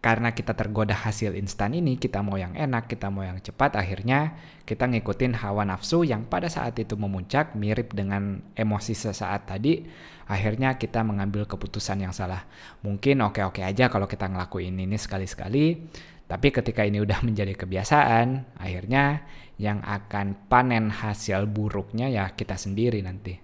karena 0.05 0.37
kita 0.37 0.53
tergoda 0.53 0.93
hasil 0.93 1.33
instan 1.33 1.73
ini, 1.73 1.97
kita 1.97 2.21
mau 2.21 2.37
yang 2.37 2.53
enak, 2.53 2.93
kita 2.93 3.09
mau 3.09 3.25
yang 3.25 3.41
cepat, 3.41 3.81
akhirnya 3.81 4.37
kita 4.69 4.85
ngikutin 4.85 5.41
hawa 5.41 5.65
nafsu 5.65 6.05
yang 6.05 6.29
pada 6.29 6.53
saat 6.53 6.77
itu 6.77 6.93
memuncak 6.93 7.57
mirip 7.57 7.97
dengan 7.97 8.45
emosi 8.53 8.93
sesaat 8.93 9.49
tadi, 9.49 9.81
akhirnya 10.29 10.77
kita 10.77 11.01
mengambil 11.01 11.49
keputusan 11.49 12.05
yang 12.05 12.13
salah. 12.13 12.45
Mungkin 12.85 13.25
oke-oke 13.25 13.65
aja 13.65 13.89
kalau 13.89 14.05
kita 14.05 14.29
ngelakuin 14.29 14.77
ini 14.77 15.01
sekali-sekali, 15.01 15.89
tapi 16.29 16.53
ketika 16.53 16.85
ini 16.85 17.01
udah 17.01 17.25
menjadi 17.25 17.57
kebiasaan, 17.57 18.61
akhirnya 18.61 19.25
yang 19.57 19.81
akan 19.81 20.37
panen 20.53 20.93
hasil 20.93 21.49
buruknya 21.49 22.13
ya 22.13 22.29
kita 22.37 22.61
sendiri 22.61 23.01
nanti. 23.01 23.41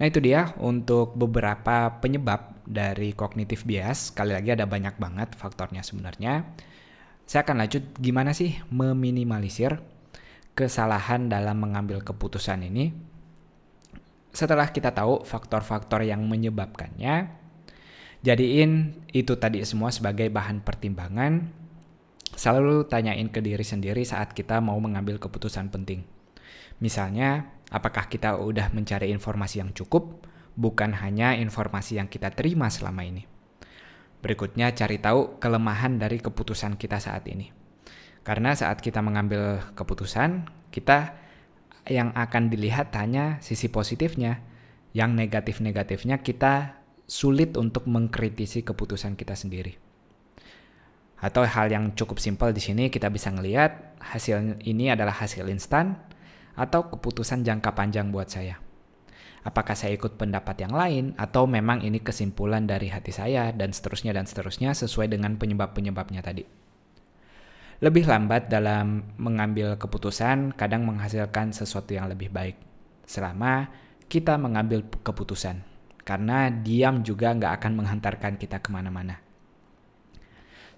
Nah 0.00 0.08
itu 0.08 0.24
dia 0.24 0.56
untuk 0.56 1.12
beberapa 1.20 2.00
penyebab 2.00 2.51
dari 2.66 3.12
kognitif 3.12 3.66
bias. 3.66 4.14
Sekali 4.14 4.34
lagi 4.34 4.54
ada 4.54 4.66
banyak 4.66 4.96
banget 4.98 5.34
faktornya 5.34 5.82
sebenarnya. 5.84 6.46
Saya 7.26 7.46
akan 7.46 7.64
lanjut 7.64 7.84
gimana 7.98 8.34
sih 8.34 8.58
meminimalisir 8.68 9.80
kesalahan 10.52 11.32
dalam 11.32 11.56
mengambil 11.60 12.04
keputusan 12.04 12.66
ini. 12.66 12.92
Setelah 14.32 14.72
kita 14.72 14.96
tahu 14.96 15.28
faktor-faktor 15.28 16.04
yang 16.08 16.24
menyebabkannya, 16.24 17.28
jadiin 18.24 19.04
itu 19.12 19.36
tadi 19.36 19.60
semua 19.64 19.92
sebagai 19.92 20.28
bahan 20.32 20.64
pertimbangan. 20.64 21.52
Selalu 22.32 22.88
tanyain 22.88 23.28
ke 23.28 23.44
diri 23.44 23.60
sendiri 23.60 24.08
saat 24.08 24.32
kita 24.32 24.56
mau 24.64 24.80
mengambil 24.80 25.20
keputusan 25.20 25.68
penting. 25.68 26.00
Misalnya, 26.80 27.60
apakah 27.68 28.08
kita 28.08 28.40
udah 28.40 28.72
mencari 28.72 29.12
informasi 29.12 29.60
yang 29.60 29.76
cukup? 29.76 30.31
Bukan 30.54 30.96
hanya 30.98 31.36
informasi 31.36 32.00
yang 32.00 32.08
kita 32.08 32.32
terima 32.32 32.68
selama 32.68 33.04
ini. 33.04 33.24
Berikutnya, 34.22 34.70
cari 34.70 35.02
tahu 35.02 35.42
kelemahan 35.42 35.98
dari 35.98 36.22
keputusan 36.22 36.78
kita 36.78 37.02
saat 37.02 37.26
ini. 37.26 37.50
Karena 38.22 38.54
saat 38.54 38.78
kita 38.78 39.02
mengambil 39.02 39.58
keputusan, 39.74 40.46
kita 40.70 41.18
yang 41.90 42.14
akan 42.14 42.46
dilihat 42.46 42.94
hanya 42.94 43.42
sisi 43.42 43.66
positifnya. 43.66 44.46
Yang 44.92 45.10
negatif-negatifnya 45.26 46.20
kita 46.22 46.78
sulit 47.08 47.58
untuk 47.58 47.90
mengkritisi 47.90 48.62
keputusan 48.62 49.18
kita 49.18 49.34
sendiri. 49.34 49.74
Atau 51.18 51.42
hal 51.42 51.72
yang 51.72 51.96
cukup 51.98 52.22
simpel 52.22 52.54
di 52.54 52.62
sini 52.62 52.92
kita 52.92 53.10
bisa 53.10 53.32
ngelihat 53.34 53.98
hasil 53.98 54.62
ini 54.62 54.92
adalah 54.92 55.16
hasil 55.16 55.48
instan 55.50 55.98
atau 56.54 56.92
keputusan 56.92 57.42
jangka 57.42 57.74
panjang 57.74 58.12
buat 58.14 58.30
saya. 58.30 58.61
Apakah 59.42 59.74
saya 59.74 59.98
ikut 59.98 60.14
pendapat 60.14 60.62
yang 60.62 60.70
lain 60.70 61.18
atau 61.18 61.50
memang 61.50 61.82
ini 61.82 61.98
kesimpulan 61.98 62.62
dari 62.62 62.86
hati 62.86 63.10
saya 63.10 63.50
dan 63.50 63.74
seterusnya 63.74 64.14
dan 64.14 64.22
seterusnya 64.22 64.70
sesuai 64.70 65.10
dengan 65.10 65.34
penyebab-penyebabnya 65.34 66.22
tadi. 66.22 66.46
Lebih 67.82 68.06
lambat 68.06 68.46
dalam 68.46 69.18
mengambil 69.18 69.74
keputusan 69.74 70.54
kadang 70.54 70.86
menghasilkan 70.86 71.50
sesuatu 71.50 71.90
yang 71.90 72.06
lebih 72.06 72.30
baik 72.30 72.54
selama 73.02 73.66
kita 74.06 74.38
mengambil 74.38 74.86
keputusan 75.02 75.66
karena 76.06 76.46
diam 76.46 77.02
juga 77.02 77.34
nggak 77.34 77.52
akan 77.58 77.72
menghantarkan 77.82 78.38
kita 78.38 78.62
ke 78.62 78.70
mana-mana. 78.70 79.31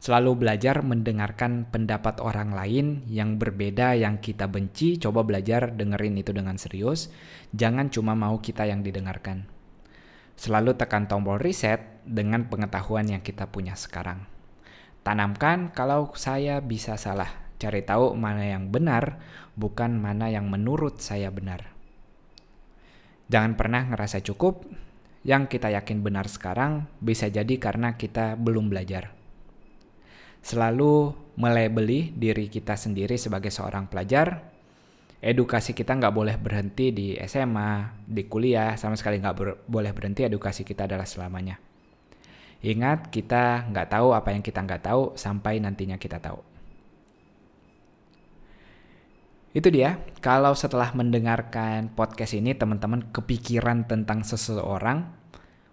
Selalu 0.04 0.36
belajar 0.36 0.84
mendengarkan 0.84 1.64
pendapat 1.64 2.20
orang 2.20 2.52
lain 2.52 3.08
yang 3.08 3.40
berbeda 3.40 3.96
yang 3.96 4.20
kita 4.20 4.44
benci, 4.52 5.00
coba 5.00 5.24
belajar 5.24 5.72
dengerin 5.72 6.20
itu 6.20 6.28
dengan 6.36 6.60
serius, 6.60 7.08
jangan 7.56 7.88
cuma 7.88 8.12
mau 8.12 8.36
kita 8.36 8.68
yang 8.68 8.84
didengarkan. 8.84 9.48
Selalu 10.36 10.76
tekan 10.76 11.08
tombol 11.08 11.40
reset 11.40 12.04
dengan 12.04 12.52
pengetahuan 12.52 13.08
yang 13.08 13.24
kita 13.24 13.48
punya 13.48 13.80
sekarang. 13.80 14.28
Tanamkan 15.00 15.72
kalau 15.72 16.12
saya 16.20 16.60
bisa 16.60 17.00
salah, 17.00 17.48
cari 17.56 17.80
tahu 17.80 18.12
mana 18.12 18.44
yang 18.44 18.68
benar, 18.68 19.16
bukan 19.56 19.96
mana 19.96 20.28
yang 20.28 20.52
menurut 20.52 21.00
saya 21.00 21.32
benar. 21.32 21.72
Jangan 23.32 23.56
pernah 23.56 23.88
ngerasa 23.88 24.20
cukup, 24.20 24.68
yang 25.24 25.48
kita 25.48 25.72
yakin 25.72 26.04
benar 26.04 26.28
sekarang 26.28 26.92
bisa 27.00 27.32
jadi 27.32 27.56
karena 27.56 27.96
kita 27.96 28.36
belum 28.36 28.68
belajar. 28.68 29.23
Selalu 30.44 31.16
melebeli 31.40 32.12
diri 32.12 32.52
kita 32.52 32.76
sendiri 32.76 33.16
sebagai 33.16 33.48
seorang 33.48 33.88
pelajar. 33.88 34.52
Edukasi 35.24 35.72
kita 35.72 35.96
nggak 35.96 36.12
boleh 36.12 36.36
berhenti 36.36 36.92
di 36.92 37.16
SMA, 37.24 38.04
di 38.04 38.28
kuliah, 38.28 38.76
sama 38.76 38.92
sekali 38.92 39.16
nggak 39.24 39.36
ber 39.40 39.56
boleh 39.64 39.96
berhenti 39.96 40.28
edukasi 40.28 40.68
kita 40.68 40.84
adalah 40.84 41.08
selamanya. 41.08 41.56
Ingat, 42.60 43.08
kita 43.08 43.72
nggak 43.72 43.88
tahu 43.88 44.12
apa 44.12 44.36
yang 44.36 44.44
kita 44.44 44.60
nggak 44.60 44.84
tahu 44.84 45.16
sampai 45.16 45.64
nantinya 45.64 45.96
kita 45.96 46.20
tahu. 46.20 46.36
Itu 49.56 49.72
dia, 49.72 50.02
kalau 50.20 50.52
setelah 50.52 50.92
mendengarkan 50.92 51.88
podcast 51.94 52.36
ini 52.36 52.52
teman-teman 52.52 53.08
kepikiran 53.14 53.88
tentang 53.88 54.26
seseorang, 54.26 55.08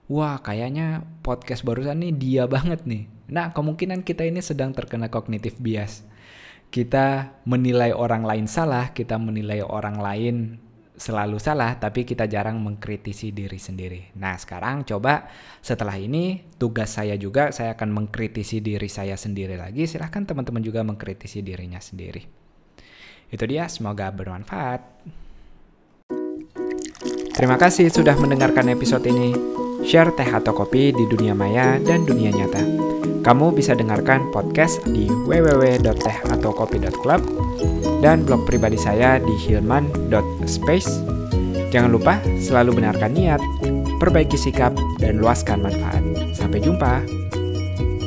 wah 0.08 0.40
kayaknya 0.40 1.04
podcast 1.26 1.68
barusan 1.68 2.06
nih 2.08 2.14
dia 2.16 2.44
banget 2.48 2.88
nih. 2.88 3.10
Nah, 3.32 3.56
kemungkinan 3.56 4.04
kita 4.04 4.28
ini 4.28 4.44
sedang 4.44 4.76
terkena 4.76 5.08
kognitif 5.08 5.56
bias. 5.56 6.04
Kita 6.68 7.40
menilai 7.48 7.96
orang 7.96 8.28
lain 8.28 8.46
salah, 8.48 8.92
kita 8.92 9.16
menilai 9.16 9.64
orang 9.64 9.98
lain 10.00 10.36
selalu 11.02 11.40
salah, 11.42 11.80
tapi 11.80 12.04
kita 12.06 12.28
jarang 12.28 12.60
mengkritisi 12.62 13.32
diri 13.32 13.58
sendiri. 13.58 14.14
Nah, 14.20 14.36
sekarang 14.36 14.84
coba 14.84 15.32
setelah 15.64 15.96
ini 15.96 16.44
tugas 16.60 16.94
saya 16.94 17.16
juga, 17.16 17.50
saya 17.56 17.74
akan 17.74 17.90
mengkritisi 18.04 18.60
diri 18.60 18.92
saya 18.92 19.16
sendiri 19.16 19.56
lagi. 19.56 19.88
Silahkan 19.88 20.28
teman-teman 20.28 20.62
juga 20.62 20.84
mengkritisi 20.84 21.40
dirinya 21.42 21.80
sendiri. 21.82 22.22
Itu 23.32 23.44
dia, 23.48 23.66
semoga 23.72 24.12
bermanfaat. 24.12 24.84
Terima 27.32 27.58
kasih 27.58 27.90
sudah 27.90 28.14
mendengarkan 28.20 28.70
episode 28.70 29.08
ini. 29.08 29.34
Share 29.82 30.14
teh 30.14 30.30
atau 30.30 30.54
kopi 30.54 30.94
di 30.94 31.10
dunia 31.10 31.34
maya 31.34 31.82
dan 31.82 32.06
dunia 32.06 32.30
nyata. 32.30 33.01
Kamu 33.22 33.54
bisa 33.54 33.78
dengarkan 33.78 34.34
podcast 34.34 34.82
di 34.90 35.06
www.tehataukopi.club 35.30 37.22
dan 38.02 38.26
blog 38.26 38.50
pribadi 38.50 38.82
saya 38.82 39.22
di 39.22 39.36
hilman.space. 39.46 40.90
Jangan 41.70 41.94
lupa 41.94 42.18
selalu 42.42 42.82
benarkan 42.82 43.14
niat, 43.14 43.38
perbaiki 44.02 44.36
sikap, 44.36 44.74
dan 44.98 45.22
luaskan 45.22 45.62
manfaat. 45.62 46.02
Sampai 46.34 46.66
jumpa. 46.66 47.06